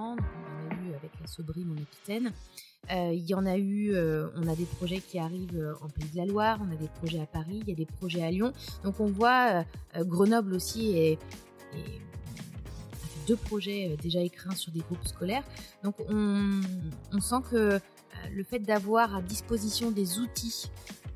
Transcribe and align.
on 0.00 0.12
en 0.12 0.16
a 0.16 0.74
eu 0.74 0.94
avec 0.94 1.10
la 1.20 1.26
Sobrine 1.26 1.70
en 1.70 1.82
Aquitaine. 1.82 2.32
Euh, 2.90 3.12
y 3.14 3.32
en 3.34 3.46
a 3.46 3.56
eu, 3.56 3.94
euh, 3.94 4.28
on 4.36 4.48
a 4.48 4.56
des 4.56 4.64
projets 4.64 4.98
qui 4.98 5.18
arrivent 5.18 5.56
euh, 5.56 5.74
en 5.82 5.88
Pays 5.88 6.08
de 6.12 6.16
la 6.16 6.26
Loire, 6.26 6.58
on 6.60 6.72
a 6.72 6.76
des 6.76 6.88
projets 6.88 7.20
à 7.20 7.26
Paris, 7.26 7.60
il 7.62 7.68
y 7.68 7.72
a 7.72 7.76
des 7.76 7.86
projets 7.86 8.22
à 8.22 8.30
Lyon. 8.30 8.52
Donc 8.82 8.98
on 8.98 9.06
voit 9.06 9.64
Grenoble 9.96 10.54
aussi 10.54 10.96
et, 10.96 11.18
deux 13.28 13.36
projets 13.36 13.96
déjà 14.02 14.20
écrins 14.20 14.56
sur 14.56 14.72
des 14.72 14.80
groupes 14.80 15.06
scolaires. 15.06 15.44
Donc 15.84 15.94
on, 16.08 16.60
on 17.12 17.20
sent 17.20 17.36
que 17.48 17.78
le 18.32 18.42
fait 18.42 18.58
d'avoir 18.58 19.14
à 19.14 19.22
disposition 19.22 19.92
des 19.92 20.18
outils 20.18 20.68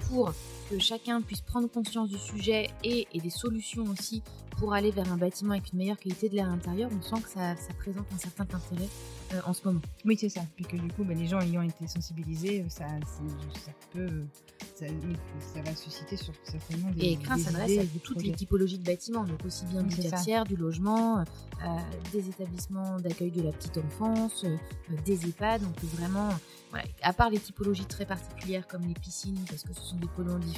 pour 0.08 0.32
que 0.70 0.78
chacun 0.78 1.22
puisse 1.22 1.40
prendre 1.40 1.68
conscience 1.68 2.08
du 2.08 2.18
sujet 2.18 2.68
et, 2.84 3.06
et, 3.12 3.20
des 3.20 3.30
solutions 3.30 3.84
aussi 3.84 4.22
pour 4.58 4.72
aller 4.72 4.90
vers 4.90 5.12
un 5.12 5.16
bâtiment 5.16 5.52
avec 5.52 5.72
une 5.72 5.78
meilleure 5.78 5.98
qualité 5.98 6.28
de 6.28 6.34
l'air 6.34 6.48
intérieur, 6.48 6.90
on 6.96 7.02
sent 7.02 7.22
que 7.22 7.28
ça, 7.28 7.56
ça 7.56 7.74
présente 7.74 8.06
un 8.12 8.18
certain 8.18 8.44
intérêt 8.44 8.88
euh, 9.34 9.40
en 9.44 9.52
ce 9.52 9.60
moment. 9.64 9.80
Oui, 10.04 10.16
c'est 10.18 10.28
ça. 10.28 10.42
Puis 10.54 10.64
que 10.64 10.76
du 10.76 10.88
coup, 10.88 11.04
bah, 11.04 11.14
les 11.14 11.26
gens 11.26 11.40
ayant 11.40 11.62
été 11.62 11.86
sensibilisés, 11.86 12.60
euh, 12.62 12.68
ça, 12.68 12.86
ça 13.64 13.72
peut, 13.92 14.24
ça, 14.76 14.86
ça, 15.40 15.62
va 15.62 15.74
susciter 15.74 16.16
sur 16.16 16.32
certainement 16.44 16.90
des. 16.90 17.04
Et 17.04 17.12
Écrin 17.12 17.36
s'adresse 17.36 17.78
à 17.78 17.82
toutes 18.02 18.22
les 18.22 18.32
typologies 18.32 18.78
de 18.78 18.84
bâtiments, 18.84 19.24
donc 19.24 19.44
aussi 19.44 19.64
bien 19.66 19.82
du 19.82 19.96
tertiaire, 19.96 20.44
du 20.44 20.56
logement, 20.56 21.18
euh, 21.18 21.24
des 22.12 22.28
établissements 22.28 22.98
d'accueil 23.00 23.30
de 23.30 23.42
la 23.42 23.52
petite 23.52 23.78
enfance, 23.78 24.44
des 25.04 25.26
EHPAD, 25.28 25.62
donc 25.62 25.78
vraiment, 25.82 26.28
voilà, 26.70 26.86
à 27.02 27.12
part 27.12 27.30
les 27.30 27.38
typologies 27.38 27.86
très 27.86 28.06
particulières 28.06 28.66
comme 28.66 28.86
les 28.86 28.94
piscines, 28.94 29.38
parce 29.48 29.64
que 29.64 29.74
ce 29.74 29.82
sont 29.82 29.96
des 29.96 30.08
polluants 30.08 30.38
différents, 30.38 30.55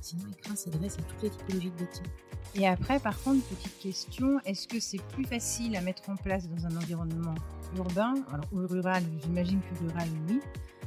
sinon 0.00 0.24
Écrin 0.32 0.56
s'adresse 0.56 0.98
à 0.98 1.02
toutes 1.02 1.22
les 1.22 1.30
typologies 1.30 1.70
de 1.70 1.84
bâtiments. 1.84 2.08
Et 2.54 2.66
après, 2.66 2.98
par 2.98 3.20
contre, 3.22 3.44
petite 3.46 3.78
question, 3.78 4.40
est-ce 4.44 4.66
que 4.66 4.80
c'est 4.80 5.02
plus 5.02 5.24
facile 5.24 5.76
à 5.76 5.80
mettre 5.80 6.08
en 6.10 6.16
place 6.16 6.48
dans 6.48 6.66
un 6.66 6.76
environnement 6.76 7.34
urbain, 7.76 8.14
alors 8.32 8.46
ou 8.52 8.66
rural, 8.66 9.02
j'imagine 9.22 9.60
que 9.60 9.78
rural, 9.84 10.08
oui. 10.28 10.40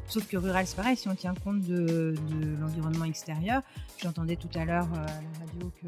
Sauf 0.07 0.27
que 0.27 0.35
rural, 0.35 0.67
c'est 0.67 0.75
pareil, 0.75 0.97
si 0.97 1.07
on 1.07 1.15
tient 1.15 1.33
compte 1.33 1.61
de, 1.61 2.13
l'environnement 2.59 3.05
extérieur. 3.05 3.61
J'entendais 4.01 4.35
tout 4.35 4.49
à 4.55 4.65
l'heure 4.65 4.87
euh, 4.93 4.97
à 4.97 5.21
la 5.21 5.39
radio 5.39 5.71
que 5.81 5.87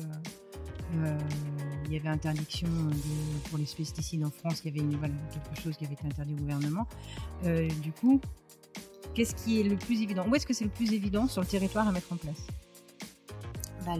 euh, 1.03 1.17
il 1.85 1.93
y 1.93 1.97
avait 1.97 2.09
interdiction 2.09 2.69
pour 3.49 3.57
les 3.57 3.65
pesticides 3.65 4.23
en 4.23 4.31
France, 4.31 4.61
il 4.63 4.75
y 4.75 4.79
avait 4.79 4.97
quelque 4.99 5.61
chose 5.61 5.75
qui 5.77 5.85
avait 5.85 5.95
été 5.95 6.05
interdit 6.05 6.33
au 6.33 6.37
gouvernement. 6.37 6.87
Euh, 7.43 7.67
du 7.81 7.91
coup, 7.91 8.21
qu'est-ce 9.15 9.33
qui 9.33 9.59
est 9.59 9.63
le 9.63 9.77
plus 9.77 10.01
évident? 10.01 10.25
Où 10.29 10.35
est-ce 10.35 10.45
que 10.45 10.53
c'est 10.53 10.65
le 10.65 10.69
plus 10.69 10.93
évident 10.93 11.27
sur 11.27 11.41
le 11.41 11.47
territoire 11.47 11.87
à 11.87 11.91
mettre 11.91 12.11
en 12.13 12.17
place? 12.17 12.45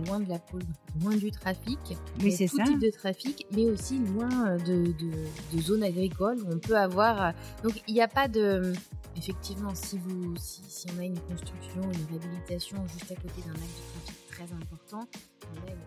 Loin 0.08 0.20
de 0.20 0.28
la 0.28 0.40
pôle, 0.40 0.64
loin 1.00 1.16
du 1.16 1.30
trafic. 1.30 1.78
C'est 2.20 2.48
ça. 2.48 2.64
type 2.64 2.80
de 2.80 2.90
trafic, 2.90 3.46
mais 3.52 3.66
aussi 3.66 4.00
loin 4.00 4.48
euh, 4.48 4.58
de, 4.58 4.92
de, 5.54 5.62
zones 5.62 5.84
agricoles 5.84 6.40
où 6.42 6.54
on 6.54 6.58
peut 6.58 6.76
avoir. 6.76 7.22
Euh, 7.22 7.32
donc, 7.64 7.84
il 7.88 7.94
n'y 7.94 8.02
a 8.02 8.08
pas 8.08 8.28
de. 8.28 8.74
Effectivement, 9.16 9.76
si, 9.76 10.00
vous, 10.00 10.36
si, 10.38 10.64
si, 10.68 10.88
on 10.96 11.00
a 11.00 11.06
une 11.06 11.20
construction, 11.20 11.82
une 11.84 12.18
réhabilitation 12.18 12.78
juste 12.88 13.12
à 13.12 13.16
côté 13.16 13.42
d'un 13.46 13.54
axe 13.54 13.62
de 13.62 14.02
trafic 14.02 14.28
très 14.28 14.56
important, 14.56 15.08
on 15.54 15.68
a 15.68 15.72
une 15.72 15.85